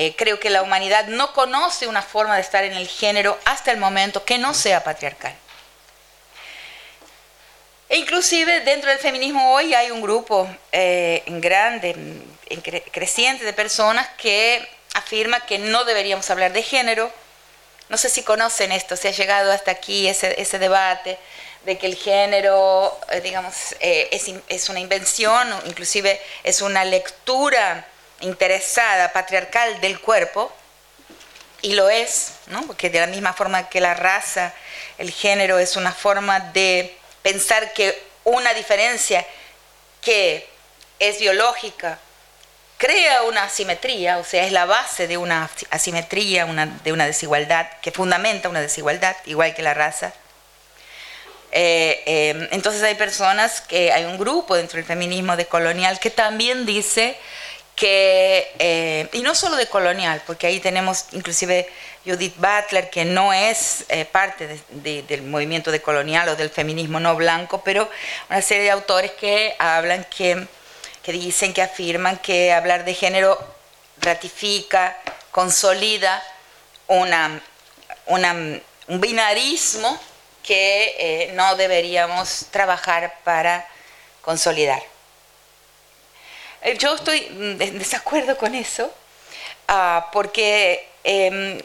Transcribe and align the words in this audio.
eh, 0.00 0.14
creo 0.16 0.40
que 0.40 0.48
la 0.48 0.62
humanidad 0.62 1.08
no 1.08 1.34
conoce 1.34 1.86
una 1.86 2.00
forma 2.00 2.36
de 2.36 2.40
estar 2.40 2.64
en 2.64 2.72
el 2.72 2.88
género 2.88 3.38
hasta 3.44 3.70
el 3.70 3.76
momento 3.76 4.24
que 4.24 4.38
no 4.38 4.54
sea 4.54 4.82
patriarcal. 4.82 5.34
E 7.86 7.98
inclusive 7.98 8.60
dentro 8.60 8.88
del 8.88 8.98
feminismo 8.98 9.52
hoy 9.52 9.74
hay 9.74 9.90
un 9.90 10.00
grupo 10.00 10.48
eh, 10.72 11.22
grande, 11.26 11.94
creciente 12.92 13.44
de 13.44 13.52
personas 13.52 14.08
que 14.16 14.66
afirma 14.94 15.44
que 15.44 15.58
no 15.58 15.84
deberíamos 15.84 16.30
hablar 16.30 16.54
de 16.54 16.62
género. 16.62 17.12
No 17.90 17.98
sé 17.98 18.08
si 18.08 18.22
conocen 18.22 18.72
esto, 18.72 18.96
se 18.96 19.08
ha 19.08 19.10
llegado 19.10 19.52
hasta 19.52 19.72
aquí 19.72 20.08
ese, 20.08 20.40
ese 20.40 20.58
debate 20.58 21.18
de 21.66 21.76
que 21.76 21.86
el 21.86 21.96
género, 21.96 22.98
eh, 23.10 23.20
digamos, 23.20 23.76
eh, 23.80 24.08
es, 24.12 24.30
es, 24.48 24.70
una 24.70 24.80
invención, 24.80 25.46
inclusive 25.66 26.18
es 26.42 26.62
una 26.62 26.86
lectura 26.86 27.86
interesada, 28.20 29.12
patriarcal 29.12 29.80
del 29.80 30.00
cuerpo, 30.00 30.52
y 31.62 31.74
lo 31.74 31.90
es, 31.90 32.32
¿no? 32.46 32.62
porque 32.66 32.90
de 32.90 33.00
la 33.00 33.06
misma 33.06 33.32
forma 33.32 33.68
que 33.68 33.80
la 33.80 33.94
raza, 33.94 34.54
el 34.98 35.10
género 35.10 35.58
es 35.58 35.76
una 35.76 35.92
forma 35.92 36.40
de 36.40 36.96
pensar 37.22 37.72
que 37.72 38.02
una 38.24 38.54
diferencia 38.54 39.26
que 40.00 40.48
es 40.98 41.18
biológica 41.18 41.98
crea 42.78 43.24
una 43.24 43.44
asimetría, 43.44 44.18
o 44.18 44.24
sea, 44.24 44.44
es 44.44 44.52
la 44.52 44.64
base 44.64 45.06
de 45.06 45.18
una 45.18 45.50
asimetría, 45.68 46.46
de 46.82 46.92
una 46.92 47.06
desigualdad, 47.06 47.68
que 47.82 47.92
fundamenta 47.92 48.48
una 48.48 48.62
desigualdad, 48.62 49.16
igual 49.26 49.54
que 49.54 49.60
la 49.60 49.74
raza. 49.74 50.14
Eh, 51.52 52.02
eh, 52.06 52.48
entonces 52.52 52.82
hay 52.82 52.94
personas, 52.94 53.60
que 53.60 53.92
hay 53.92 54.04
un 54.04 54.16
grupo 54.16 54.56
dentro 54.56 54.76
del 54.76 54.86
feminismo 54.86 55.36
decolonial 55.36 55.98
que 55.98 56.08
también 56.08 56.64
dice 56.64 57.18
eh, 57.88 59.08
y 59.12 59.22
no 59.22 59.34
solo 59.34 59.56
de 59.56 59.66
colonial, 59.66 60.22
porque 60.26 60.46
ahí 60.46 60.60
tenemos 60.60 61.06
inclusive 61.12 61.68
Judith 62.04 62.36
Butler, 62.36 62.90
que 62.90 63.04
no 63.04 63.32
es 63.32 63.84
eh, 63.88 64.04
parte 64.04 64.60
del 64.70 65.22
movimiento 65.22 65.70
decolonial 65.70 66.28
o 66.30 66.36
del 66.36 66.50
feminismo 66.50 66.98
no 66.98 67.14
blanco, 67.16 67.62
pero 67.62 67.90
una 68.28 68.40
serie 68.42 68.64
de 68.64 68.70
autores 68.70 69.12
que 69.12 69.54
hablan, 69.58 70.04
que, 70.04 70.46
dicen, 71.06 71.52
que 71.52 71.62
afirman 71.62 72.18
que 72.18 72.52
hablar 72.52 72.84
de 72.84 72.94
género 72.94 73.38
ratifica, 74.00 74.96
consolida 75.30 76.22
un 76.86 77.10
binarismo 78.88 80.00
que 80.42 80.96
eh, 80.98 81.32
no 81.34 81.54
deberíamos 81.56 82.46
trabajar 82.50 83.18
para 83.24 83.66
consolidar. 84.22 84.82
Eh, 86.62 86.76
yo 86.78 86.94
estoy 86.94 87.26
en 87.30 87.78
desacuerdo 87.78 88.36
con 88.36 88.54
eso, 88.54 88.92
ah, 89.68 90.10
porque 90.12 90.86
em, 91.04 91.58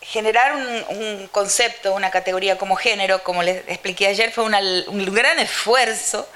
generar 0.00 0.54
un, 0.54 1.28
concepto, 1.28 1.94
una 1.94 2.10
categoría 2.10 2.56
como 2.58 2.76
género, 2.76 3.22
como 3.22 3.42
les 3.42 3.68
expliqué 3.68 4.06
ayer, 4.08 4.32
fue 4.32 4.44
un 4.44 5.14
gran 5.14 5.38
esfuerzo 5.38 6.26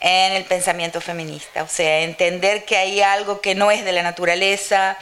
en 0.00 0.32
el 0.32 0.44
pensamiento 0.44 1.00
feminista. 1.00 1.62
O 1.62 1.68
sea, 1.68 2.00
entender 2.00 2.64
que 2.64 2.76
hay 2.76 3.02
algo 3.02 3.40
que 3.40 3.54
no 3.54 3.70
es 3.70 3.84
de 3.84 3.92
la 3.92 4.02
naturaleza, 4.02 4.96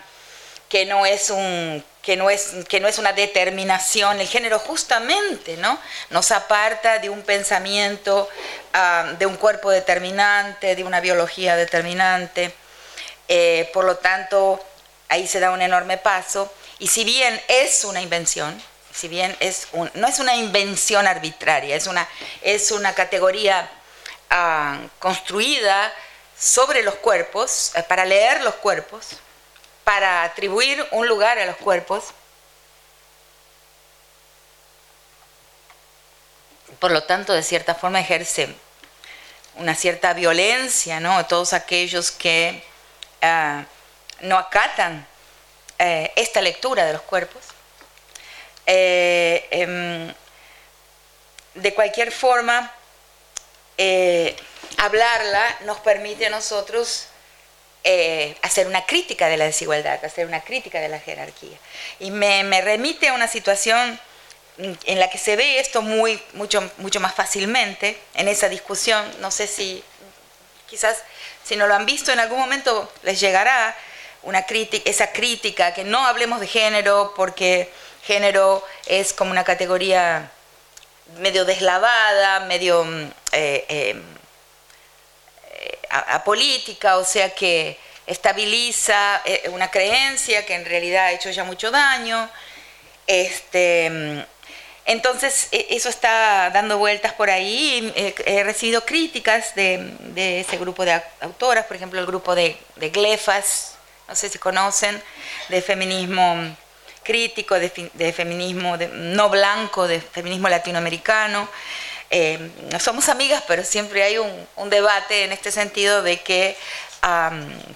que 0.68 0.84
no 0.84 1.06
es 1.06 1.30
un 1.30 1.82
que 2.02 2.16
no 2.16 2.30
es, 2.30 2.54
que 2.68 2.80
no 2.80 2.88
es 2.88 2.98
una 2.98 3.12
determinación, 3.12 4.20
el 4.20 4.28
género 4.28 4.58
justamente 4.58 5.56
¿no? 5.56 5.78
nos 6.10 6.30
aparta 6.30 6.98
de 6.98 7.10
un 7.10 7.22
pensamiento, 7.22 8.28
ah, 8.72 9.14
de 9.18 9.27
un 9.27 9.36
cuerpo 9.36 9.70
determinante, 9.70 10.74
de 10.77 10.84
una 10.84 11.00
biología 11.00 11.56
determinante. 11.56 12.55
Eh, 13.28 13.68
por 13.74 13.84
lo 13.84 13.96
tanto, 13.96 14.64
ahí 15.08 15.27
se 15.27 15.40
da 15.40 15.50
un 15.50 15.60
enorme 15.60 15.98
paso. 15.98 16.52
Y 16.78 16.88
si 16.88 17.05
bien 17.05 17.40
es 17.48 17.84
una 17.84 18.00
invención, 18.00 18.60
si 18.92 19.08
bien 19.08 19.36
es 19.40 19.68
no 19.94 20.08
es 20.08 20.18
una 20.18 20.34
invención 20.34 21.06
arbitraria, 21.06 21.77
es 21.77 21.86
una, 21.86 22.08
es 22.42 22.70
una 22.70 22.94
categoría 22.94 23.70
ah, 24.30 24.78
construida 24.98 25.92
sobre 26.39 26.83
los 26.83 26.94
cuerpos, 26.96 27.73
eh, 27.74 27.83
para 27.83 28.05
leer 28.05 28.42
los 28.42 28.55
cuerpos, 28.55 29.18
para 29.88 30.22
atribuir 30.22 30.86
un 30.90 31.08
lugar 31.08 31.38
a 31.38 31.46
los 31.46 31.56
cuerpos. 31.56 32.08
Por 36.78 36.90
lo 36.90 37.04
tanto, 37.04 37.32
de 37.32 37.42
cierta 37.42 37.74
forma 37.74 37.98
ejerce 37.98 38.54
una 39.54 39.74
cierta 39.74 40.12
violencia, 40.12 41.00
¿no? 41.00 41.24
Todos 41.24 41.54
aquellos 41.54 42.10
que 42.10 42.62
ah, 43.22 43.64
no 44.20 44.36
acatan 44.36 45.06
eh, 45.78 46.12
esta 46.16 46.42
lectura 46.42 46.84
de 46.84 46.92
los 46.92 47.00
cuerpos. 47.00 47.42
Eh, 48.66 49.48
em, 49.50 50.14
de 51.55 51.74
cualquier 51.74 52.12
forma, 52.12 52.70
eh, 53.78 54.36
hablarla 54.76 55.56
nos 55.60 55.78
permite 55.78 56.26
a 56.26 56.30
nosotros 56.30 57.06
eh, 57.90 58.36
hacer 58.42 58.66
una 58.66 58.84
crítica 58.84 59.28
de 59.28 59.38
la 59.38 59.46
desigualdad, 59.46 60.04
hacer 60.04 60.26
una 60.26 60.42
crítica 60.42 60.78
de 60.78 60.90
la 60.90 61.00
jerarquía. 61.00 61.56
Y 61.98 62.10
me, 62.10 62.60
remite 62.60 63.08
a 63.08 63.14
una 63.14 63.28
situación 63.28 63.98
en 64.58 64.98
la 64.98 65.08
que 65.08 65.16
se 65.16 65.36
ve 65.36 65.58
esto 65.58 65.80
muy, 65.80 66.22
mucho, 66.34 66.70
mucho 66.76 67.00
más 67.00 67.14
fácilmente 67.14 67.96
en 68.12 68.28
esa 68.28 68.50
discusión. 68.50 69.02
No 69.22 69.30
sé 69.30 69.46
si 69.46 69.82
quizás 70.66 71.02
si 71.42 71.56
no 71.56 71.66
lo 71.66 71.74
han 71.74 71.86
visto 71.86 72.12
en 72.12 72.20
algún 72.20 72.38
momento 72.38 72.92
les 73.04 73.20
llegará 73.20 73.74
una 74.22 74.44
crítica, 74.44 74.90
esa 74.90 75.10
crítica, 75.12 75.72
que 75.72 75.84
no 75.84 76.05
hablemos 76.05 76.40
de 76.40 76.46
género 76.46 77.14
porque 77.16 77.70
género 78.02 78.62
es 78.84 79.14
como 79.14 79.30
una 79.30 79.44
categoría 79.44 80.30
medio 81.20 81.46
deslavada, 81.46 82.40
medio 82.40 82.84
mm, 82.84 83.10
eh, 83.32 84.02
eh, 85.90 86.04
apolítica, 86.08 86.96
o 86.98 87.04
sea 87.04 87.34
que 87.34 87.78
estabiliza 88.06 89.20
eh, 89.24 89.48
una 89.50 89.70
creencia 89.70 90.44
que 90.46 90.54
en 90.54 90.64
realidad 90.64 91.06
ha 91.06 91.12
hecho 91.12 91.30
ya 91.30 91.44
mucho 91.44 91.70
daño. 91.70 92.28
Este, 93.06 94.26
entonces, 94.88 95.48
e, 95.52 95.66
eso 95.70 95.90
está 95.90 96.50
dando 96.50 96.78
vueltas 96.78 97.12
por 97.12 97.28
ahí. 97.28 97.92
He 97.94 98.42
recibido 98.42 98.86
críticas 98.86 99.54
de, 99.54 100.40
ese 100.40 100.56
grupo 100.56 100.84
de 100.84 101.00
autoras, 101.20 101.66
por 101.66 101.76
ejemplo, 101.76 102.00
el 102.00 102.06
grupo 102.06 102.34
de, 102.34 102.56
Glefas, 102.76 103.76
no 104.08 104.14
sé 104.14 104.30
si 104.30 104.38
conocen, 104.38 105.00
de 105.50 105.60
feminismo 105.60 106.56
crítico, 107.02 107.58
de, 107.58 108.12
feminismo 108.14 108.78
no 108.92 109.28
blanco, 109.28 109.86
de 109.86 110.00
feminismo 110.00 110.48
latinoamericano. 110.48 111.48
Eh, 112.11 112.51
somos 112.80 113.08
amigas, 113.08 113.42
pero 113.46 113.64
siempre 113.64 114.02
hay 114.02 114.19
un, 114.19 114.70
debate 114.70 115.24
en 115.24 115.33
este 115.33 115.52
sentido 115.52 116.02
de 116.02 116.20
que 116.20 116.57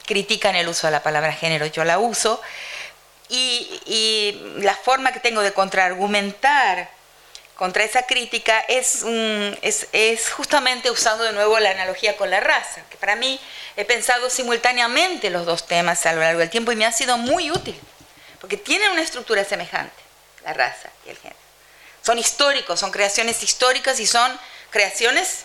critican 0.07 0.57
el 0.57 0.69
uso 0.69 0.87
de 0.87 0.91
la 0.93 1.03
palabra 1.03 1.33
género. 1.33 1.67
Yo 1.67 1.85
la 1.85 1.99
uso. 1.99 2.41
Y, 3.29 4.39
la 4.59 4.75
forma 4.75 5.13
que 5.13 5.21
tengo 5.21 5.41
de 5.41 5.53
contraargumentar 5.53 6.91
contra 7.57 7.85
esa 7.85 8.03
crítica 8.03 8.61
es, 8.61 9.05
es, 9.63 10.31
justamente 10.31 10.91
usando 10.91 11.25
de 11.25 11.33
nuevo 11.33 11.59
la 11.59 11.71
analogía 11.71 12.17
con 12.17 12.31
la 12.31 12.41
raza, 12.41 12.83
que 12.91 12.97
para 12.97 13.17
mí 13.17 13.41
he 13.77 13.85
pensado 13.85 14.29
simultáneamente 14.31 15.31
los 15.31 15.47
dos 15.47 15.67
temas 15.67 16.05
a 16.07 16.13
lo 16.13 16.21
largo 16.21 16.41
del 16.41 16.51
tiempo 16.51 16.73
y 16.73 16.77
me 16.77 16.85
ha 16.85 16.93
sido 16.93 17.17
muy 17.19 17.51
útil, 17.51 17.79
porque 18.41 18.57
tienen 18.57 18.91
una 18.91 19.03
estructura 19.03 19.45
semejante, 19.45 20.03
la 20.45 20.53
raza 20.53 20.91
y 21.07 21.11
el 21.11 21.17
género. 21.17 21.42
Son 22.03 22.19
históricos, 22.19 22.81
son 22.81 22.91
creaciones 22.91 23.43
históricas 23.43 24.01
y 24.01 24.07
son 24.07 24.39
creaciones 24.71 25.45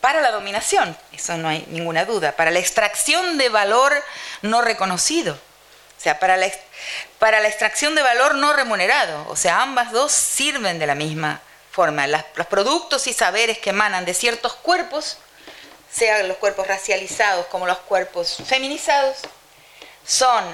para 0.00 0.20
la 0.20 0.30
dominación, 0.30 0.96
eso 1.12 1.36
no 1.36 1.48
hay 1.48 1.66
ninguna 1.68 2.04
duda, 2.04 2.32
para 2.36 2.52
la 2.52 2.60
extracción 2.60 3.38
de 3.38 3.48
valor 3.48 3.92
no 4.42 4.62
reconocido, 4.62 5.34
o 5.34 6.00
sea, 6.00 6.20
para 6.20 6.36
la, 6.36 6.48
para 7.18 7.40
la 7.40 7.48
extracción 7.48 7.94
de 7.94 8.02
valor 8.02 8.36
no 8.36 8.52
remunerado, 8.52 9.26
o 9.28 9.34
sea, 9.34 9.62
ambas 9.62 9.90
dos 9.90 10.12
sirven 10.12 10.78
de 10.78 10.86
la 10.86 10.94
misma 10.94 11.40
forma. 11.72 12.06
los 12.06 12.46
productos 12.48 13.06
y 13.06 13.12
saberes 13.12 13.58
que 13.58 13.70
emanan 13.70 14.04
de 14.04 14.14
ciertos 14.14 14.54
cuerpos, 14.54 15.18
sean 15.92 16.28
los 16.28 16.36
cuerpos 16.36 16.66
racializados 16.66 17.46
como 17.46 17.66
los 17.66 17.78
cuerpos 17.78 18.36
feminizados, 18.46 19.16
son 20.06 20.44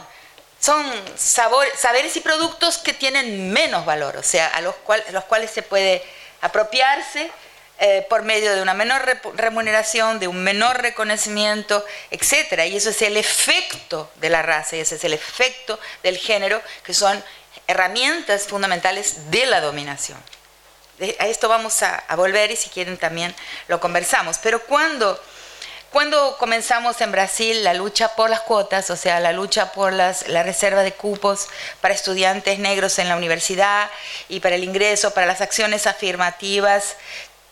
son 0.62 0.86
saberes 1.16 2.16
y 2.16 2.20
productos 2.20 2.78
que 2.78 2.92
tienen 2.92 3.52
menos 3.52 3.84
valor, 3.84 4.16
o 4.16 4.22
sea, 4.22 4.46
a 4.46 4.60
los, 4.60 4.76
los 5.10 5.24
cuales 5.24 5.50
se 5.50 5.62
puede 5.62 6.04
apropiarse 6.40 7.32
eh, 7.80 8.06
por 8.08 8.22
medio 8.22 8.54
de 8.54 8.62
una 8.62 8.72
menor 8.72 9.02
remuneración, 9.34 10.20
de 10.20 10.28
un 10.28 10.44
menor 10.44 10.80
reconocimiento, 10.80 11.84
etc. 12.12 12.64
Y 12.68 12.76
eso 12.76 12.90
es 12.90 13.02
el 13.02 13.16
efecto 13.16 14.08
de 14.16 14.28
la 14.28 14.42
raza 14.42 14.76
y 14.76 14.80
ese 14.80 14.94
es 14.94 15.02
el 15.02 15.14
efecto 15.14 15.80
del 16.04 16.16
género, 16.16 16.62
que 16.84 16.94
son 16.94 17.22
herramientas 17.66 18.46
fundamentales 18.46 19.32
de 19.32 19.46
la 19.46 19.60
dominación. 19.60 20.18
a 21.18 21.26
esto 21.26 21.48
vamos 21.48 21.82
a, 21.82 22.04
volver 22.14 22.52
y 22.52 22.56
si 22.56 22.70
quieren 22.70 22.98
también 22.98 23.34
lo 23.66 23.80
conversamos. 23.80 24.38
Pero 24.38 24.62
cuando 24.62 25.20
cuando 25.92 26.36
comenzamos 26.38 27.00
en 27.02 27.12
Brasil 27.12 27.62
la 27.62 27.74
lucha 27.74 28.16
por 28.16 28.30
las 28.30 28.40
cuotas, 28.40 28.88
o 28.90 28.96
sea, 28.96 29.20
la 29.20 29.32
lucha 29.32 29.72
por 29.72 29.92
las, 29.92 30.26
la 30.26 30.42
reserva 30.42 30.82
de 30.82 30.92
cupos 30.92 31.48
para 31.80 31.92
estudiantes 31.92 32.58
negros 32.58 32.98
en 32.98 33.08
la 33.08 33.16
universidad 33.16 33.90
y 34.28 34.40
para 34.40 34.56
el 34.56 34.64
ingreso, 34.64 35.12
para 35.12 35.26
las 35.26 35.42
acciones 35.42 35.86
afirmativas 35.86 36.96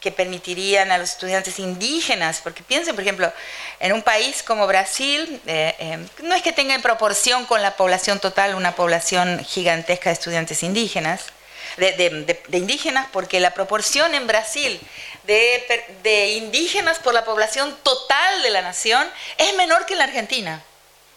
que 0.00 0.10
permitirían 0.10 0.90
a 0.90 0.96
los 0.96 1.10
estudiantes 1.10 1.58
indígenas, 1.58 2.40
porque 2.42 2.62
piensen, 2.62 2.94
por 2.94 3.02
ejemplo, 3.02 3.30
en 3.78 3.92
un 3.92 4.02
país 4.02 4.42
como 4.42 4.66
Brasil, 4.66 5.40
eh, 5.46 5.76
eh, 5.78 5.98
no 6.22 6.34
es 6.34 6.42
que 6.42 6.52
tenga 6.52 6.74
en 6.74 6.80
proporción 6.80 7.44
con 7.44 7.60
la 7.60 7.76
población 7.76 8.18
total 8.18 8.54
una 8.54 8.74
población 8.74 9.44
gigantesca 9.44 10.08
de 10.08 10.14
estudiantes 10.14 10.62
indígenas, 10.62 11.26
de, 11.76 12.42
indígenas, 12.52 13.08
porque 13.12 13.40
la 13.40 13.54
proporción 13.54 14.14
en 14.14 14.26
Brasil 14.26 14.80
de, 15.24 16.34
indígenas 16.36 16.98
por 16.98 17.14
la 17.14 17.24
población 17.24 17.76
total 17.82 18.42
de 18.42 18.50
la 18.50 18.62
nación 18.62 19.08
es 19.38 19.54
menor 19.56 19.86
que 19.86 19.94
en 19.94 19.98
la 19.98 20.04
Argentina. 20.04 20.62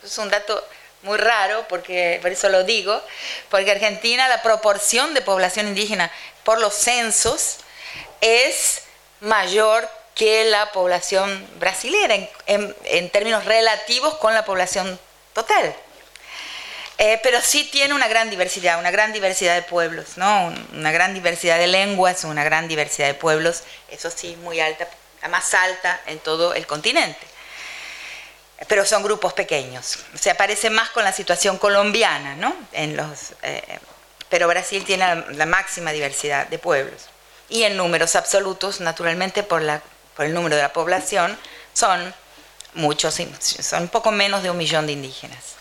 Es 0.03 0.17
un 0.17 0.29
dato 0.29 0.63
muy 1.03 1.17
raro, 1.17 1.65
porque, 1.67 2.19
por 2.21 2.31
eso 2.31 2.49
lo 2.49 2.63
digo, 2.63 3.01
porque 3.49 3.71
Argentina 3.71 4.27
la 4.27 4.41
proporción 4.41 5.13
de 5.13 5.21
población 5.21 5.67
indígena 5.67 6.11
por 6.43 6.59
los 6.59 6.73
censos 6.73 7.57
es 8.21 8.83
mayor 9.19 9.89
que 10.15 10.45
la 10.45 10.71
población 10.71 11.47
brasilera 11.59 12.15
en, 12.45 13.09
términos 13.09 13.45
relativos 13.45 14.15
con 14.15 14.33
la 14.33 14.45
población 14.45 14.99
total. 15.33 15.75
Eh, 16.97 17.19
pero 17.23 17.41
sí 17.41 17.67
tiene 17.71 17.93
una 17.93 18.07
gran 18.07 18.29
diversidad, 18.29 18.79
una 18.79 18.91
gran 18.91 19.13
diversidad 19.13 19.55
de 19.55 19.63
pueblos, 19.63 20.17
¿no? 20.17 20.53
una 20.73 20.91
gran 20.91 21.13
diversidad 21.13 21.57
de 21.57 21.67
lenguas, 21.67 22.23
una 22.23 22.43
gran 22.43 22.67
diversidad 22.67 23.07
de 23.07 23.15
pueblos, 23.15 23.63
eso 23.89 24.11
sí, 24.11 24.35
muy 24.43 24.59
alta, 24.59 24.87
la 25.21 25.27
más 25.27 25.53
alta 25.55 25.99
en 26.05 26.19
todo 26.19 26.53
el 26.53 26.67
continente. 26.67 27.25
Pero 28.67 28.85
son 28.85 29.01
grupos 29.01 29.33
pequeños, 29.33 29.99
se 30.13 30.29
aparece 30.29 30.69
más 30.69 30.91
con 30.91 31.03
la 31.03 31.11
situación 31.11 31.57
colombiana, 31.57 32.35
¿no? 32.35 32.55
En 32.71 32.95
los, 32.95 33.33
eh, 33.41 33.79
pero 34.29 34.47
Brasil 34.47 34.85
tiene 34.85 35.25
la 35.31 35.45
máxima 35.47 35.91
diversidad 35.91 36.47
de 36.47 36.59
pueblos 36.59 37.09
y 37.49 37.63
en 37.63 37.75
números 37.75 38.15
absolutos, 38.15 38.81
naturalmente 38.81 39.43
por, 39.43 39.61
la, 39.61 39.81
por 40.15 40.25
el 40.25 40.33
número 40.33 40.55
de 40.55 40.61
la 40.61 40.73
población, 40.73 41.37
son 41.73 42.13
muchos, 42.73 43.19
son 43.39 43.83
un 43.83 43.89
poco 43.89 44.11
menos 44.11 44.43
de 44.43 44.49
un 44.49 44.57
millón 44.57 44.85
de 44.85 44.93
indígenas. 44.93 45.53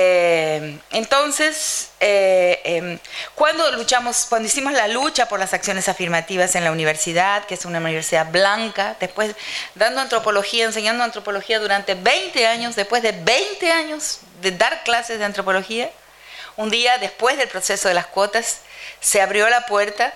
Eh, 0.00 0.78
entonces, 0.92 1.90
eh, 1.98 2.60
em, 2.62 3.00
cuando 3.34 3.72
luchamos, 3.72 4.26
cuando 4.28 4.46
hicimos 4.46 4.72
la 4.72 4.86
lucha 4.86 5.26
por 5.26 5.40
las 5.40 5.52
acciones 5.54 5.88
afirmativas 5.88 6.54
en 6.54 6.62
la 6.62 6.70
universidad, 6.70 7.44
que 7.46 7.54
es 7.54 7.64
una 7.64 7.80
universidad 7.80 8.30
blanca, 8.30 8.94
después 9.00 9.34
dando 9.74 10.00
antropología, 10.00 10.66
enseñando 10.66 11.02
antropología 11.02 11.58
durante 11.58 11.96
20 11.96 12.46
años, 12.46 12.76
después 12.76 13.02
de 13.02 13.10
20 13.10 13.72
años 13.72 14.20
de 14.40 14.52
dar 14.52 14.84
clases 14.84 15.18
de 15.18 15.24
antropología, 15.24 15.90
un 16.56 16.70
día 16.70 16.98
después 16.98 17.36
del 17.36 17.48
proceso 17.48 17.88
de 17.88 17.94
las 17.94 18.06
cuotas, 18.06 18.60
se 19.00 19.20
abrió 19.20 19.48
la 19.48 19.66
puerta 19.66 20.14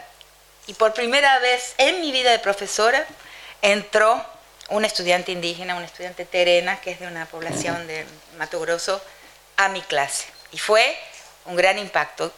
y 0.68 0.74
por 0.74 0.94
primera 0.94 1.40
vez 1.40 1.74
en 1.78 2.00
mi 2.02 2.12
vida 2.12 2.30
de 2.30 2.38
profesora 2.38 3.04
entró 3.62 4.24
un 4.68 4.84
estudiante 4.84 5.32
indígena, 5.32 5.74
un 5.74 5.82
estudiante 5.82 6.24
terena, 6.24 6.80
que 6.80 6.92
es 6.92 7.00
de 7.00 7.08
una 7.08 7.26
población 7.26 7.88
de 7.88 8.06
Mato 8.38 8.60
Grosso, 8.60 9.02
a 9.56 9.68
mi 9.68 9.80
clase. 9.82 10.26
Y 10.52 10.58
fue 10.58 10.96
un 11.46 11.56
gran 11.56 11.78
impacto. 11.78 12.32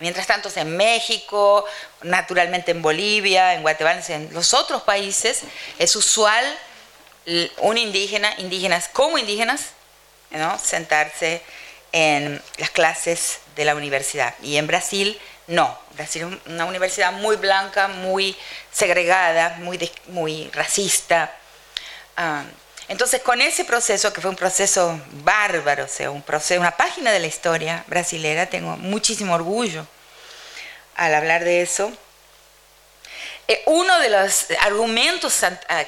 Mientras 0.00 0.26
tanto, 0.26 0.50
en 0.56 0.76
México, 0.76 1.64
naturalmente 2.02 2.72
en 2.72 2.82
Bolivia, 2.82 3.54
en 3.54 3.62
Guatemala, 3.62 4.02
en 4.08 4.32
los 4.32 4.52
otros 4.52 4.82
países, 4.82 5.42
es 5.78 5.96
usual 5.96 6.44
un 7.58 7.78
indígena, 7.78 8.34
indígenas 8.38 8.88
como 8.92 9.18
indígenas, 9.18 9.70
sentarse 10.62 11.42
en 11.92 12.42
las 12.58 12.70
clases 12.70 13.38
de 13.54 13.64
la 13.64 13.74
universidad. 13.74 14.34
Y 14.42 14.56
en 14.56 14.66
Brasil 14.66 15.18
no, 15.46 15.78
Brasil 15.90 16.22
es 16.22 16.52
una 16.52 16.64
universidad 16.64 17.12
muy 17.12 17.36
blanca, 17.36 17.88
muy 17.88 18.34
segregada, 18.72 19.56
muy, 19.58 19.90
muy 20.06 20.50
racista. 20.52 21.34
Ah, 22.16 22.44
entonces, 22.88 23.22
con 23.22 23.40
ese 23.40 23.64
proceso, 23.64 24.12
que 24.12 24.20
fue 24.20 24.30
un 24.30 24.36
proceso 24.36 25.00
bárbaro, 25.22 25.84
o 25.84 25.88
sea, 25.88 26.10
un 26.10 26.22
proceso, 26.22 26.60
una 26.60 26.76
página 26.76 27.12
de 27.12 27.20
la 27.20 27.26
historia 27.26 27.84
brasilera, 27.86 28.46
tengo 28.46 28.76
muchísimo 28.76 29.34
orgullo 29.34 29.86
al 30.96 31.14
hablar 31.14 31.44
de 31.44 31.62
eso. 31.62 31.90
Eh, 33.48 33.62
uno 33.66 33.98
de 34.00 34.10
los 34.10 34.46
argumentos 34.60 35.42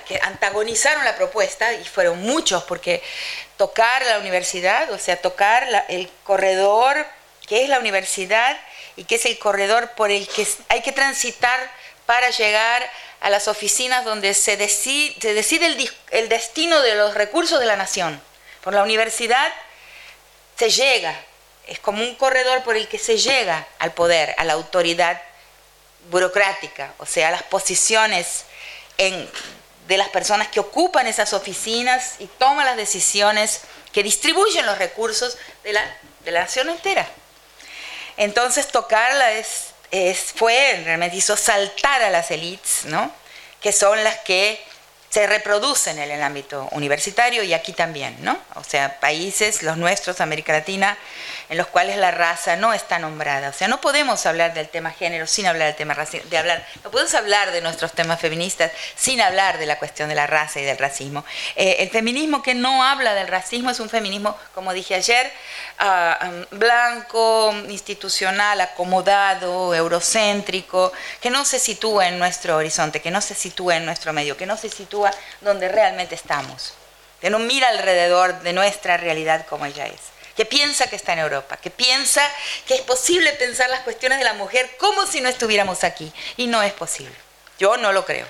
que 0.06 0.18
antagonizaron 0.22 1.04
la 1.04 1.16
propuesta, 1.16 1.72
y 1.74 1.84
fueron 1.84 2.20
muchos, 2.22 2.64
porque 2.64 3.02
tocar 3.56 4.04
la 4.06 4.18
universidad, 4.18 4.90
o 4.90 4.98
sea, 4.98 5.20
tocar 5.20 5.86
el 5.88 6.10
corredor 6.24 7.06
que 7.46 7.62
es 7.62 7.68
la 7.68 7.78
universidad, 7.78 8.58
y 8.96 9.04
que 9.04 9.16
es 9.16 9.26
el 9.26 9.38
corredor 9.38 9.90
por 9.90 10.10
el 10.10 10.26
que 10.26 10.46
hay 10.68 10.80
que 10.80 10.92
transitar 10.92 11.70
para 12.06 12.30
llegar 12.30 12.90
a 13.26 13.28
las 13.28 13.48
oficinas 13.48 14.04
donde 14.04 14.34
se 14.34 14.56
decide, 14.56 15.90
el, 16.12 16.28
destino 16.28 16.80
de 16.80 16.94
los 16.94 17.14
recursos 17.14 17.58
de 17.58 17.66
la 17.66 17.74
nación. 17.74 18.22
Por 18.62 18.72
la 18.72 18.84
universidad 18.84 19.52
se 20.56 20.70
llega, 20.70 21.12
es 21.66 21.80
como 21.80 22.04
un 22.04 22.14
corredor 22.14 22.62
por 22.62 22.76
el 22.76 22.86
que 22.86 23.00
se 23.00 23.18
llega 23.18 23.66
al 23.80 23.92
poder, 23.94 24.32
a 24.38 24.44
la 24.44 24.52
autoridad 24.52 25.20
burocrática, 26.08 26.94
o 26.98 27.06
sea, 27.06 27.26
a 27.26 27.30
las 27.32 27.42
posiciones 27.42 28.44
de 28.96 29.98
las 29.98 30.08
personas 30.10 30.46
que 30.46 30.60
ocupan 30.60 31.08
esas 31.08 31.32
oficinas 31.32 32.14
y 32.20 32.28
toman 32.28 32.64
las 32.64 32.76
decisiones 32.76 33.62
que 33.92 34.04
distribuyen 34.04 34.66
los 34.66 34.78
recursos 34.78 35.36
de 35.64 35.72
la, 35.72 35.96
de 36.20 36.30
la 36.30 36.42
nación 36.42 36.70
entera. 36.70 37.08
Entonces 38.18 38.68
tocarla 38.68 39.32
es, 39.90 40.32
fue, 40.34 40.82
realmente 40.84 41.16
hizo 41.16 41.36
saltar 41.36 42.02
a 42.02 42.10
las 42.10 42.30
élites, 42.30 42.84
¿no? 42.86 43.12
que 43.60 43.72
son 43.72 44.04
las 44.04 44.18
que 44.18 44.60
se 45.10 45.26
reproducen 45.26 45.98
en 45.98 46.10
el 46.10 46.22
ámbito 46.22 46.68
universitario 46.72 47.42
y 47.42 47.52
aquí 47.52 47.72
también, 47.72 48.16
¿no? 48.20 48.38
O 48.54 48.62
sea, 48.62 49.00
países, 49.00 49.62
los 49.62 49.76
nuestros, 49.76 50.20
América 50.20 50.52
Latina, 50.52 50.96
en 51.48 51.56
los 51.56 51.66
cuales 51.68 51.96
la 51.96 52.10
raza 52.10 52.56
no 52.56 52.72
está 52.72 52.98
nombrada. 52.98 53.50
O 53.50 53.52
sea, 53.52 53.68
no 53.68 53.80
podemos 53.80 54.26
hablar 54.26 54.54
del 54.54 54.68
tema 54.68 54.90
género 54.90 55.26
sin 55.26 55.46
hablar 55.46 55.68
del 55.68 55.76
tema 55.76 55.94
racismo, 55.94 56.28
de 56.28 56.38
hablar, 56.38 56.66
no 56.82 56.90
podemos 56.90 57.14
hablar 57.14 57.52
de 57.52 57.60
nuestros 57.60 57.92
temas 57.92 58.20
feministas 58.20 58.72
sin 58.96 59.20
hablar 59.20 59.58
de 59.58 59.66
la 59.66 59.78
cuestión 59.78 60.08
de 60.08 60.14
la 60.14 60.26
raza 60.26 60.60
y 60.60 60.64
del 60.64 60.78
racismo. 60.78 61.24
Eh, 61.54 61.76
el 61.80 61.90
feminismo 61.90 62.42
que 62.42 62.54
no 62.54 62.84
habla 62.84 63.14
del 63.14 63.28
racismo 63.28 63.70
es 63.70 63.80
un 63.80 63.88
feminismo, 63.88 64.36
como 64.54 64.72
dije 64.72 64.94
ayer, 64.94 65.32
um, 65.80 66.58
blanco, 66.58 67.54
institucional, 67.68 68.60
acomodado, 68.60 69.74
eurocéntrico, 69.74 70.92
que 71.20 71.30
no 71.30 71.44
se 71.44 71.58
sitúa 71.58 72.08
en 72.08 72.18
nuestro 72.18 72.56
horizonte, 72.56 73.00
que 73.00 73.10
no 73.10 73.20
se 73.20 73.34
sitúa 73.34 73.76
en 73.76 73.86
nuestro 73.86 74.12
medio, 74.12 74.36
que 74.36 74.46
no 74.46 74.56
se 74.56 74.68
sitúa 74.68 75.12
donde 75.40 75.68
realmente 75.68 76.14
estamos, 76.14 76.74
que 77.20 77.30
no 77.30 77.38
mira 77.38 77.68
alrededor 77.68 78.40
de 78.40 78.52
nuestra 78.52 78.96
realidad 78.96 79.46
como 79.46 79.66
ella 79.66 79.86
es 79.86 80.15
que 80.36 80.44
piensa 80.44 80.88
que 80.88 80.96
está 80.96 81.14
en 81.14 81.20
Europa, 81.20 81.56
que 81.56 81.70
piensa 81.70 82.22
que 82.66 82.74
es 82.74 82.82
posible 82.82 83.32
pensar 83.32 83.70
las 83.70 83.80
cuestiones 83.80 84.18
de 84.18 84.24
la 84.24 84.34
mujer 84.34 84.70
como 84.78 85.06
si 85.06 85.20
no 85.20 85.28
estuviéramos 85.28 85.82
aquí. 85.82 86.12
Y 86.36 86.46
no 86.46 86.62
es 86.62 86.72
posible. 86.72 87.14
Yo 87.58 87.76
no 87.76 87.92
lo 87.92 88.04
creo. 88.04 88.26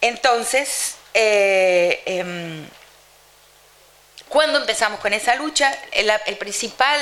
Entonces, 0.00 0.96
eh, 1.14 2.02
em, 2.06 2.68
cuando 4.28 4.58
empezamos 4.58 5.00
con 5.00 5.12
esa 5.12 5.34
lucha, 5.34 5.76
el, 5.92 6.36
principal 6.36 7.00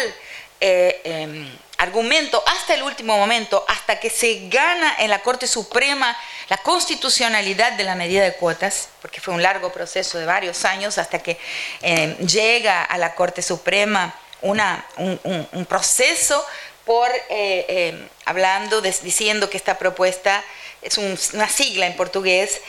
eh, 0.61 1.01
em, 1.05 1.59
argumento 1.83 2.41
hasta 2.47 2.75
el 2.75 2.83
último 2.85 3.19
momento, 3.19 3.65
hasta 3.67 3.99
que 3.99 4.09
se 4.09 4.49
gana 4.49 4.95
en 5.01 5.11
la 5.11 5.21
Corte 5.21 5.49
Suprema 5.49 6.17
la 6.49 6.57
constitucionalidad 6.59 7.73
de 7.73 7.83
la 7.83 7.97
medida 7.97 8.23
de 8.23 8.35
cuotas, 8.35 8.89
porque 9.01 9.21
fue 9.21 9.35
un 9.35 9.43
largo 9.43 9.73
proceso 9.73 10.17
de 10.17 10.25
varios 10.25 10.65
años 10.65 10.97
hasta 10.99 11.19
que 11.19 11.39
eh, 11.81 12.17
llega 12.25 12.85
a 12.85 12.99
la 12.99 13.17
Corte 13.17 13.43
Suprema 13.43 14.15
una, 14.43 14.87
un, 14.97 15.67
proceso 15.69 16.47
por, 16.85 17.11
eh, 17.11 17.21
eh, 17.29 18.09
hablando, 18.27 18.81
diciendo 18.81 19.51
que 19.51 19.57
esta 19.57 19.77
propuesta 19.77 20.45
es 20.83 20.99
una 20.99 21.49
sigla 21.49 21.87
en 21.87 21.97
portugués, 21.97 22.61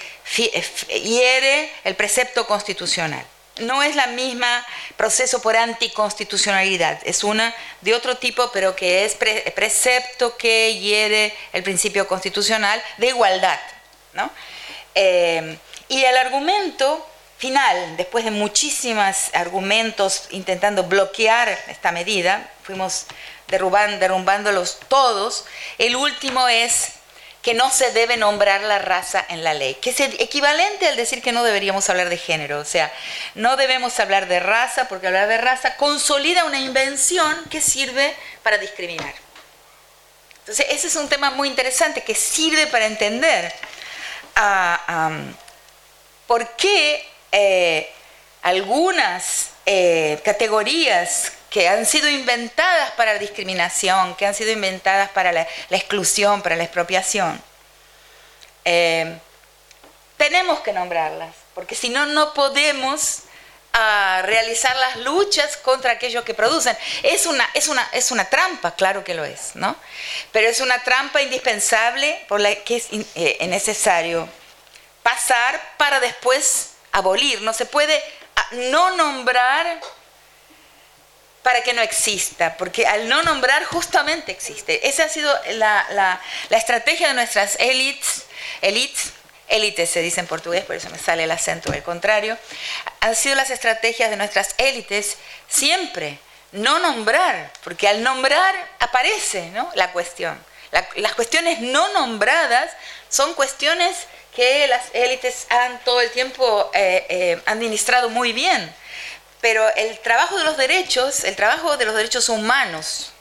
hiere 0.90 1.72
el 1.84 1.96
precepto 1.96 2.48
constitucional 2.48 3.26
no 3.60 3.84
es 3.84 3.96
la 3.96 4.08
misma 4.08 4.66
proceso 4.98 5.42
por 5.42 5.56
anticonstitucionalidad, 5.56 7.00
es 7.04 7.24
una 7.24 7.54
de 7.82 7.94
otro 7.94 8.18
tipo, 8.18 8.52
pero 8.52 8.76
que 8.76 9.06
es 9.06 9.16
precepto 9.16 10.38
que 10.38 10.80
hiere 10.80 11.36
el 11.52 11.64
principio 11.64 12.08
constitucional 12.08 12.82
de 12.98 13.08
igualdad. 13.08 13.60
Eh, 14.96 15.58
y 15.88 16.04
el 16.04 16.18
argumento 16.18 17.08
final, 17.38 17.98
después 17.98 18.26
de 18.26 18.32
muchísimos 18.32 19.30
argumentos 19.34 20.28
intentando 20.32 20.84
bloquear 20.84 21.50
esta 21.68 21.92
medida, 21.92 22.50
fuimos 22.64 23.06
derrumbándolos 23.48 24.80
todos, 24.88 25.46
el 25.78 25.96
último 25.96 26.48
es 26.48 26.94
que 27.44 27.54
no 27.54 27.70
se 27.70 27.92
debe 27.92 28.16
nombrar 28.16 28.62
la 28.62 28.80
raza 28.80 29.24
en 29.28 29.44
la 29.44 29.54
ley, 29.54 29.76
que 29.76 29.90
es 29.90 30.00
equivalente 30.00 30.88
al 30.88 30.96
decir 30.96 31.22
que 31.22 31.34
no 31.34 31.44
deberíamos 31.44 31.90
hablar 31.90 32.10
de 32.10 32.18
género, 32.18 32.60
o 32.60 32.66
sea, 32.66 32.92
no 33.36 33.58
debemos 33.58 34.00
hablar 34.00 34.30
de 34.30 34.40
raza 34.40 34.88
porque 34.88 35.08
hablar 35.08 35.28
de 35.28 35.38
raza 35.38 35.76
consolida 35.76 36.46
una 36.46 36.62
invención 36.62 37.44
que 37.52 37.60
sirve 37.60 38.16
para 38.44 38.58
discriminar. 38.58 39.14
Entonces, 40.40 40.66
ese 40.70 40.88
es 40.88 40.96
un 40.96 41.10
tema 41.10 41.32
muy 41.32 41.50
interesante 41.50 42.02
que 42.02 42.16
sirve 42.16 42.66
para 42.68 42.86
entender 42.86 43.54
ah, 44.38 45.12
por 46.26 46.48
qué 46.56 47.06
eh, 47.34 47.92
algunas 48.42 49.50
eh, 49.66 50.20
categorías 50.24 51.34
que 51.54 51.70
han 51.70 51.86
sido 51.86 52.10
inventadas 52.10 52.92
para 52.94 53.14
la 53.14 53.20
discriminación, 53.20 54.16
que 54.16 54.26
han 54.26 54.34
sido 54.34 54.52
inventadas 54.52 55.10
para 55.12 55.32
la, 55.32 55.48
exclusión, 55.70 56.42
para 56.42 56.56
la 56.56 56.64
expropiación. 56.64 57.40
Eh, 58.66 59.16
tenemos 60.18 60.62
que 60.62 60.74
nombrarlas, 60.74 61.36
porque 61.54 61.76
si 61.76 61.90
no, 61.90 62.08
no 62.08 62.34
podemos 62.34 63.20
ah, 63.72 64.24
realizar 64.26 64.76
las 64.78 64.98
luchas 64.98 65.56
contra 65.58 65.92
aquellos 65.92 66.24
que 66.24 66.34
producen. 66.34 66.76
Es 67.04 67.28
una, 67.28 67.48
es, 67.54 67.68
una, 67.68 67.88
es 67.92 68.10
una 68.10 68.26
trampa, 68.26 68.72
claro 68.72 69.04
que 69.04 69.14
lo 69.14 69.24
es, 69.24 69.52
¿no? 69.54 69.76
Pero 70.32 70.48
es 70.48 70.60
una 70.60 70.84
trampa 70.84 71.22
indispensable 71.22 72.26
por 72.28 72.42
la 72.42 72.56
que 72.56 72.78
es 72.78 72.88
eh, 73.14 73.46
necesario 73.48 74.28
pasar 75.04 75.62
para 75.78 76.00
después 76.00 76.72
abolir. 76.92 77.42
No 77.42 77.54
se 77.54 77.68
puede 77.68 78.04
ah, 78.36 78.48
no 78.54 78.96
nombrar 78.96 79.80
para 81.44 81.62
que 81.62 81.74
no 81.74 81.82
exista, 81.82 82.56
porque 82.58 82.88
al 82.88 83.10
no 83.10 83.22
nombrar 83.22 83.66
justamente 83.66 84.32
existe. 84.32 84.88
Esa 84.88 85.04
ha 85.04 85.10
sido 85.10 85.32
la, 85.52 86.20
estrategia 86.50 87.10
de 87.10 87.14
nuestras 87.14 87.58
élites, 87.60 88.24
élites, 88.62 89.12
élites 89.50 89.90
se 89.90 90.02
dice 90.02 90.22
en 90.22 90.28
portugués, 90.28 90.64
por 90.64 90.78
eso 90.78 90.90
me 90.90 90.98
sale 90.98 91.26
el 91.26 91.32
acento 91.32 91.72
del 91.72 91.84
contrario, 91.84 92.38
han 93.02 93.16
sido 93.16 93.36
las 93.36 93.50
estrategias 93.50 94.10
de 94.10 94.16
nuestras 94.16 94.56
élites 94.58 95.18
siempre 95.50 96.18
no 96.54 96.80
nombrar, 96.80 97.52
porque 97.64 97.90
al 97.90 98.04
nombrar 98.04 98.56
aparece 98.80 99.50
¿no? 99.50 99.70
la 99.76 99.92
cuestión. 99.92 100.42
las 100.96 101.14
cuestiones 101.14 101.60
no 101.60 101.92
nombradas 101.94 102.72
son 103.10 103.34
cuestiones 103.34 103.96
que 104.34 104.68
las 104.68 104.84
élites 104.94 105.46
han 105.50 105.78
todo 105.84 106.00
el 106.00 106.10
tiempo 106.12 106.72
eh, 106.74 107.06
eh, 107.10 107.42
administrado 107.46 108.10
muy 108.10 108.32
bien 108.32 108.74
pero 109.44 109.68
el 109.76 110.00
trabajo 110.00 110.38
de 110.38 110.46
los 110.46 110.56
derechos, 110.56 111.26
el 111.26 111.36
trabajo 111.36 111.76
de 111.76 111.84
los 111.84 111.96
derechos 111.96 112.30
humanos, 112.30 113.12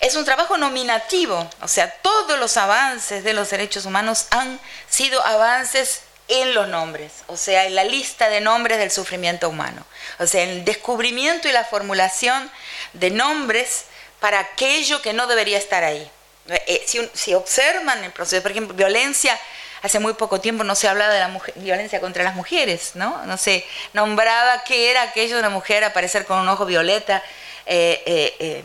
es 0.00 0.16
un 0.16 0.24
trabajo 0.24 0.58
nominativo, 0.58 1.48
o 1.62 1.68
sea, 1.68 1.92
todos 2.02 2.36
los 2.40 2.56
avances 2.56 3.22
de 3.22 3.34
los 3.34 3.48
derechos 3.48 3.86
humanos 3.86 4.26
han 4.30 4.58
sido 4.90 5.24
avances 5.24 6.00
en 6.26 6.54
los 6.54 6.66
nombres, 6.66 7.12
o 7.28 7.36
sea, 7.36 7.66
en 7.66 7.76
la 7.76 7.84
lista 7.84 8.28
de 8.28 8.40
nombres 8.40 8.78
del 8.78 8.90
sufrimiento 8.90 9.48
humano, 9.48 9.86
o 10.18 10.26
sea, 10.26 10.42
el 10.42 10.64
descubrimiento 10.64 11.48
y 11.48 11.52
la 11.52 11.64
formulación 11.64 12.50
de 12.94 13.10
nombres 13.10 13.84
para 14.18 14.40
aquello 14.40 15.00
que 15.02 15.12
no 15.12 15.28
debería 15.28 15.58
estar 15.58 15.84
ahí. 15.84 16.10
Eh, 16.48 16.82
si, 16.84 17.08
si 17.14 17.34
observan 17.34 18.02
el 18.02 18.10
proceso, 18.10 18.42
por 18.42 18.50
ejemplo, 18.50 18.74
violencia 18.74 19.38
hace 19.82 19.98
muy 19.98 20.14
poco 20.14 20.40
tiempo 20.40 20.64
no 20.64 20.74
se 20.74 20.88
hablaba 20.88 21.12
de 21.12 21.20
la 21.20 21.40
violencia 21.56 22.00
contra 22.00 22.24
las 22.24 22.34
mujeres, 22.34 22.92
¿no? 22.94 23.24
No 23.26 23.36
se 23.36 23.64
nombraba 23.92 24.64
qué 24.64 24.90
era 24.90 25.02
aquello 25.02 25.34
de 25.34 25.40
una 25.40 25.50
mujer 25.50 25.84
aparecer 25.84 26.24
con 26.24 26.38
un 26.38 26.48
ojo 26.48 26.66
violeta. 26.66 27.22
Eh, 27.66 28.02
eh, 28.06 28.36
eh, 28.38 28.64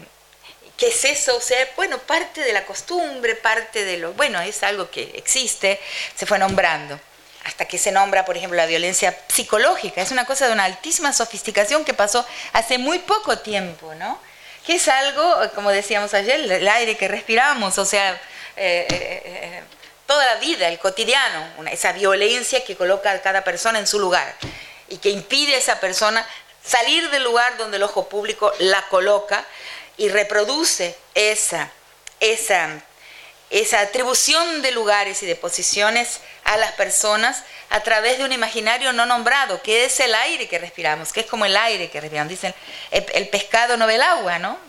¿Qué 0.77 0.87
es 0.87 1.05
eso? 1.05 1.35
O 1.37 1.41
sea, 1.41 1.57
bueno, 1.75 1.99
parte 1.99 2.41
de 2.41 2.51
la 2.51 2.65
costumbre, 2.65 3.35
parte 3.35 3.85
de 3.85 3.97
lo... 3.97 4.13
Bueno, 4.13 4.41
es 4.41 4.63
algo 4.63 4.89
que 4.89 5.13
existe, 5.15 5.79
se 6.15 6.25
fue 6.25 6.39
nombrando. 6.39 6.99
Hasta 7.45 7.65
que 7.65 7.77
se 7.77 7.91
nombra, 7.91 8.25
por 8.25 8.37
ejemplo, 8.37 8.57
la 8.57 8.65
violencia 8.65 9.15
psicológica. 9.27 10.01
Es 10.01 10.11
una 10.11 10.25
cosa 10.25 10.47
de 10.47 10.53
una 10.53 10.63
altísima 10.63 11.13
sofisticación 11.13 11.85
que 11.85 11.93
pasó 11.93 12.25
hace 12.53 12.77
muy 12.77 12.99
poco 12.99 13.37
tiempo, 13.37 13.93
¿no? 13.95 14.19
Que 14.65 14.75
es 14.75 14.87
algo, 14.87 15.51
como 15.53 15.69
decíamos 15.69 16.13
ayer, 16.13 16.39
el 16.39 16.67
aire 16.67 16.95
que 16.95 17.09
respiramos, 17.09 17.77
o 17.77 17.85
sea 17.85 18.19
toda 20.13 20.25
la 20.27 20.35
vida, 20.35 20.67
el 20.67 20.77
cotidiano, 20.77 21.65
esa 21.71 21.91
violencia 21.91 22.63
que 22.63 22.75
coloca 22.75 23.09
a 23.09 23.19
cada 23.23 23.43
persona 23.43 23.79
en 23.79 23.87
su 23.87 23.99
lugar 23.99 24.31
y 24.87 24.97
que 24.97 25.09
impide 25.09 25.55
a 25.55 25.57
esa 25.57 25.79
persona 25.79 26.23
salir 26.63 27.09
del 27.09 27.23
lugar 27.23 27.57
donde 27.57 27.77
el 27.77 27.83
ojo 27.83 28.07
público 28.07 28.53
la 28.59 28.87
coloca 28.89 29.43
y 29.97 30.09
reproduce 30.09 30.95
esa, 31.15 31.71
esa, 32.19 32.79
esa 33.49 33.79
atribución 33.79 34.61
de 34.61 34.71
lugares 34.71 35.23
y 35.23 35.25
de 35.25 35.35
posiciones 35.35 36.19
a 36.43 36.57
las 36.57 36.73
personas 36.73 37.41
a 37.71 37.79
través 37.79 38.19
de 38.19 38.23
un 38.23 38.33
imaginario 38.33 38.93
no 38.93 39.07
nombrado, 39.07 39.63
que 39.63 39.85
es 39.85 39.99
el 39.99 40.13
aire 40.13 40.47
que 40.47 40.59
respiramos, 40.59 41.11
que 41.11 41.21
es 41.21 41.25
como 41.25 41.45
el 41.45 41.57
aire 41.57 41.89
que 41.89 41.99
respiramos. 41.99 42.29
Dicen, 42.29 42.53
el, 42.91 43.03
el 43.15 43.29
pescado 43.29 43.77
no 43.77 43.87
ve 43.87 43.95
el 43.95 44.03
agua, 44.03 44.37
¿no? 44.37 44.59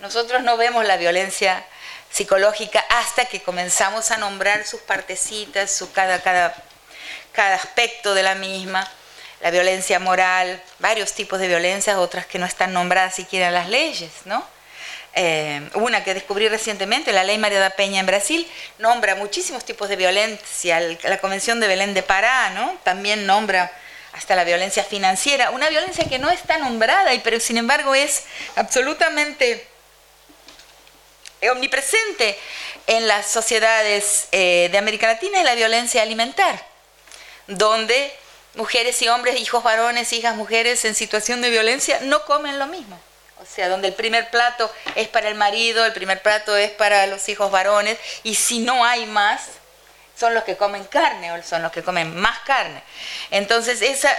Nosotros 0.00 0.42
no 0.42 0.56
vemos 0.56 0.84
la 0.84 0.96
violencia 0.96 1.64
psicológica 2.10 2.84
hasta 2.88 3.24
que 3.24 3.42
comenzamos 3.42 4.10
a 4.10 4.16
nombrar 4.16 4.66
sus 4.66 4.80
partecitas, 4.80 5.70
su, 5.70 5.92
cada, 5.92 6.20
cada, 6.22 6.54
cada 7.32 7.54
aspecto 7.54 8.14
de 8.14 8.22
la 8.22 8.34
misma, 8.34 8.88
la 9.40 9.50
violencia 9.50 9.98
moral, 9.98 10.62
varios 10.78 11.12
tipos 11.14 11.40
de 11.40 11.48
violencias, 11.48 11.96
otras 11.96 12.26
que 12.26 12.38
no 12.38 12.46
están 12.46 12.72
nombradas 12.72 13.14
siquiera 13.14 13.48
en 13.48 13.54
las 13.54 13.68
leyes, 13.68 14.10
¿no? 14.24 14.44
Eh, 15.14 15.68
una 15.74 16.04
que 16.04 16.14
descubrí 16.14 16.48
recientemente, 16.48 17.12
la 17.12 17.24
ley 17.24 17.36
María 17.36 17.58
da 17.58 17.70
Peña 17.70 18.00
en 18.00 18.06
Brasil, 18.06 18.46
nombra 18.78 19.16
muchísimos 19.16 19.64
tipos 19.64 19.88
de 19.88 19.96
violencia. 19.96 20.80
La 21.02 21.18
Convención 21.18 21.58
de 21.58 21.66
Belén 21.66 21.94
de 21.94 22.02
Pará, 22.02 22.50
¿no? 22.50 22.76
También 22.84 23.26
nombra 23.26 23.72
hasta 24.12 24.36
la 24.36 24.44
violencia 24.44 24.84
financiera, 24.84 25.50
una 25.50 25.68
violencia 25.68 26.04
que 26.08 26.18
no 26.18 26.30
está 26.30 26.58
nombrada, 26.58 27.12
pero 27.22 27.38
sin 27.40 27.56
embargo 27.58 27.94
es 27.94 28.24
absolutamente 28.56 29.66
omnipresente 31.48 32.38
en 32.86 33.08
las 33.08 33.26
sociedades 33.26 34.28
eh, 34.32 34.68
de 34.70 34.78
América 34.78 35.06
Latina 35.06 35.38
es 35.38 35.44
la 35.44 35.54
violencia 35.54 36.02
alimentar, 36.02 36.66
donde 37.46 38.12
mujeres 38.54 39.00
y 39.02 39.08
hombres, 39.08 39.40
hijos 39.40 39.62
varones, 39.62 40.12
hijas 40.12 40.36
mujeres 40.36 40.84
en 40.84 40.94
situación 40.94 41.40
de 41.40 41.50
violencia 41.50 42.00
no 42.02 42.24
comen 42.24 42.58
lo 42.58 42.66
mismo. 42.66 43.00
O 43.40 43.46
sea, 43.46 43.68
donde 43.70 43.88
el 43.88 43.94
primer 43.94 44.28
plato 44.30 44.70
es 44.96 45.08
para 45.08 45.28
el 45.28 45.34
marido, 45.34 45.86
el 45.86 45.94
primer 45.94 46.20
plato 46.20 46.56
es 46.56 46.70
para 46.70 47.06
los 47.06 47.26
hijos 47.30 47.50
varones, 47.50 47.98
y 48.22 48.34
si 48.34 48.58
no 48.58 48.84
hay 48.84 49.06
más, 49.06 49.42
son 50.18 50.34
los 50.34 50.44
que 50.44 50.56
comen 50.56 50.84
carne 50.84 51.32
o 51.32 51.42
son 51.42 51.62
los 51.62 51.72
que 51.72 51.82
comen 51.82 52.14
más 52.14 52.38
carne. 52.40 52.82
Entonces, 53.30 53.80
esa 53.80 54.14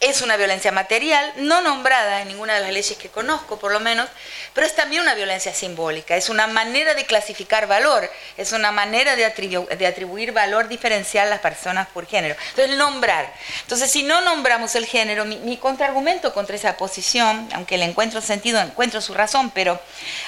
es 0.00 0.22
una 0.22 0.36
violencia 0.36 0.70
material, 0.70 1.32
no 1.36 1.60
nombrada 1.60 2.22
en 2.22 2.28
ninguna 2.28 2.54
de 2.54 2.60
las 2.60 2.72
leyes 2.72 2.96
que 2.96 3.08
conozco, 3.08 3.58
por 3.58 3.72
lo 3.72 3.80
menos, 3.80 4.08
pero 4.54 4.66
es 4.66 4.74
también 4.74 5.02
una 5.02 5.14
violencia 5.14 5.52
simbólica, 5.52 6.16
es 6.16 6.28
una 6.28 6.46
manera 6.46 6.94
de 6.94 7.04
clasificar 7.04 7.66
valor, 7.66 8.08
es 8.36 8.52
una 8.52 8.70
manera 8.70 9.16
de, 9.16 9.24
atribuir 9.24 10.32
valor 10.32 10.68
diferencial 10.68 11.26
a 11.26 11.30
las 11.30 11.40
personas 11.40 11.88
por 11.88 12.06
género. 12.06 12.36
Entonces, 12.50 12.76
nombrar. 12.76 13.32
Entonces, 13.62 13.90
si 13.90 14.04
no 14.04 14.20
nombramos 14.20 14.74
el 14.76 14.86
género, 14.86 15.24
mi, 15.24 15.56
contraargumento 15.56 16.32
contra 16.32 16.54
esa 16.54 16.76
posición, 16.76 17.48
aunque 17.52 17.76
le 17.76 17.84
encuentro 17.84 18.20
sentido, 18.20 18.60
encuentro 18.60 19.00
su 19.00 19.14
razón, 19.14 19.50
pero 19.50 19.80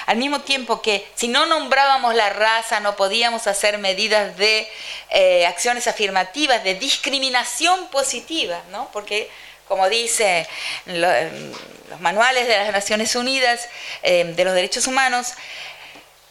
al 0.05 0.17
mismo 0.17 0.41
tiempo 0.41 0.81
que 0.81 1.07
si 1.15 1.29
no 1.29 1.45
nombrábamos 1.45 2.13
la 2.13 2.29
raza, 2.29 2.81
no 2.81 2.97
podíamos 2.97 3.47
hacer 3.47 3.77
medidas 3.77 4.35
de 4.35 4.67
eh, 5.11 5.45
acciones 5.45 5.87
afirmativas, 5.87 6.63
de 6.63 6.75
discriminación 6.75 7.87
positiva, 7.87 8.61
¿no? 8.71 8.89
Porque 8.91 9.29
como 9.67 9.89
dice 9.89 10.47
los 10.85 11.99
manuales 11.99 12.47
de 12.47 12.57
las 12.57 12.71
Naciones 12.71 13.15
Unidas 13.15 13.67
eh, 14.03 14.23
de 14.35 14.45
los 14.45 14.53
Derechos 14.53 14.87
Humanos, 14.87 15.33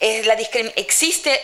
existe 0.00 1.40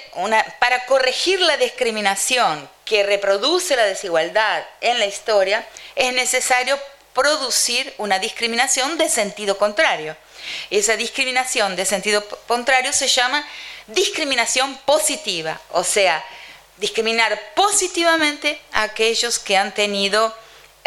para 0.58 0.86
corregir 0.86 1.40
la 1.40 1.56
discriminación 1.56 2.68
que 2.84 3.02
reproduce 3.02 3.76
la 3.76 3.84
desigualdad 3.84 4.64
en 4.80 4.98
la 4.98 5.06
historia, 5.06 5.66
es 5.94 6.14
necesario 6.14 6.78
producir 7.12 7.92
una 7.98 8.18
discriminación 8.18 8.96
de 8.96 9.08
sentido 9.08 9.58
contrario. 9.58 10.16
Esa 10.70 10.96
discriminación 10.96 11.76
de 11.76 11.84
sentido 11.84 12.26
contrario 12.46 12.92
se 12.92 13.08
llama 13.08 13.46
discriminación 13.88 14.76
positiva, 14.84 15.60
o 15.72 15.82
sea, 15.82 16.24
discriminar 16.76 17.40
positivamente 17.54 18.60
a 18.72 18.82
aquellos 18.82 19.38
que 19.38 19.56
han 19.56 19.72
tenido 19.72 20.36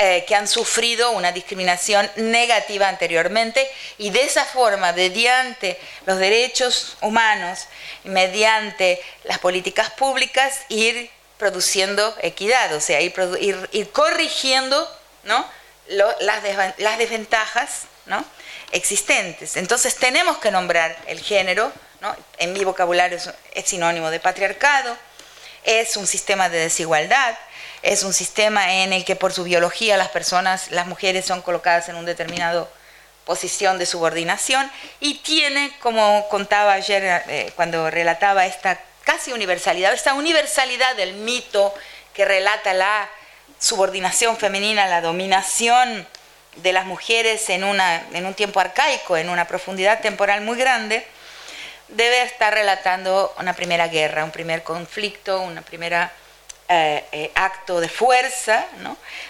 eh, 0.02 0.24
que 0.26 0.34
han 0.34 0.48
sufrido 0.48 1.12
una 1.12 1.34
discriminación 1.34 2.10
negativa 2.16 2.88
anteriormente 2.88 3.70
y 3.98 4.12
de 4.12 4.24
esa 4.24 4.46
forma, 4.46 4.94
mediante 4.94 5.78
los 6.06 6.18
derechos 6.20 6.96
humanos, 7.02 7.68
mediante 8.06 9.02
las 9.26 9.40
políticas 9.40 9.90
públicas, 9.90 10.62
ir 10.70 11.12
produciendo 11.38 12.16
equidad, 12.22 12.74
o 12.76 12.80
sea, 12.80 13.02
ir, 13.02 13.12
corrigiendo 13.92 14.90
las, 15.90 16.98
desventajas 16.98 17.82
existentes. 18.72 19.58
Entonces 19.58 19.98
tenemos 19.98 20.38
que 20.38 20.50
nombrar 20.50 20.98
el 21.08 21.20
género, 21.20 21.74
en 22.38 22.54
mi 22.54 22.64
vocabulario 22.64 23.18
es 23.52 23.66
sinónimo 23.66 24.10
de 24.12 24.22
patriarcado, 24.22 24.96
es 25.66 25.98
un 25.98 26.08
sistema 26.08 26.48
de 26.48 26.60
desigualdad, 26.60 27.38
es 27.82 28.04
un 28.04 28.14
sistema 28.14 28.74
en 28.76 28.94
el 28.94 29.06
que 29.06 29.16
por 29.16 29.34
su 29.34 29.44
biología 29.44 29.98
las 29.98 30.10
personas, 30.10 30.72
las 30.72 30.88
mujeres 30.88 31.26
son 31.26 31.42
colocadas 31.42 31.90
en 31.90 31.96
un 31.96 32.06
determinado 32.06 32.70
posición 33.26 33.78
de 33.78 33.86
subordinación 33.86 34.70
y 35.00 35.20
tiene, 35.20 35.72
como 35.82 36.28
contaba 36.30 36.74
ayer 36.74 37.24
eh, 37.28 37.52
cuando 37.56 37.90
relataba 37.90 38.46
esta 38.46 38.80
casi 39.04 39.32
universalidad, 39.32 39.94
esta 39.94 40.14
universalidad 40.14 40.96
del 40.96 41.14
mito 41.14 41.74
que 42.14 42.26
relata 42.26 42.74
la 42.74 43.08
subordinación 43.60 44.38
femenina, 44.38 44.88
la 44.88 45.02
dominación 45.02 46.08
de 46.56 46.74
las 46.74 46.86
mujeres 46.86 47.50
en, 47.50 47.64
una, 47.64 48.04
en 48.14 48.26
un 48.26 48.34
tiempo 48.34 48.60
arcaico, 48.60 49.16
en 49.16 49.30
una 49.30 49.46
profundidad 49.46 50.02
temporal 50.02 50.42
muy 50.42 50.58
grande, 50.58 51.06
debe 51.90 52.22
estar 52.24 52.54
relatando 52.54 53.34
una 53.40 53.54
primera 53.54 53.88
guerra, 53.88 54.26
un 54.26 54.32
primer 54.32 54.64
conflicto, 54.64 55.42
una 55.42 55.62
primera 55.62 56.12
eh, 56.72 57.04
eh, 57.12 57.32
acto 57.34 57.80
de 57.80 57.90
fuerza 57.90 58.64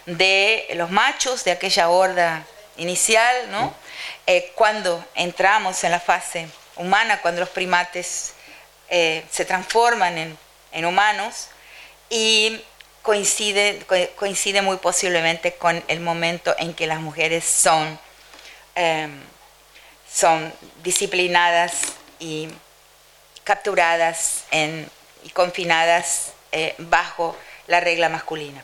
de 0.05 0.67
los 0.73 0.91
machos 0.91 1.45
de 1.45 1.51
aquella 1.51 1.87
horda 1.87 2.45
inicial, 2.75 3.49
¿no? 3.49 3.73
Eh, 4.27 4.51
cuando 4.55 5.05
entramos 5.15 5.81
en 5.85 5.91
la 5.91 6.01
fase 6.01 6.49
humana, 6.75 7.21
cuando 7.21 7.39
los 7.39 7.47
primates 7.47 8.33
se 8.89 9.45
transforman 9.45 10.17
en, 10.17 10.37
en 10.73 10.83
humanos 10.83 11.47
y 12.09 12.61
coincide, 13.03 13.85
coincide 14.17 14.61
muy 14.61 14.75
posiblemente 14.75 15.53
con 15.53 15.81
el 15.87 16.01
momento 16.01 16.53
en 16.59 16.73
que 16.73 16.87
las 16.87 16.99
mujeres 16.99 17.45
son, 17.45 17.97
em, 18.75 19.17
son 20.11 20.53
disciplinadas 20.83 21.93
y 22.19 22.49
capturadas 23.45 24.43
y 25.23 25.29
confinadas 25.29 26.33
eh, 26.51 26.75
bajo 26.77 27.35
la 27.67 27.79
regla 27.79 28.09
masculina. 28.09 28.63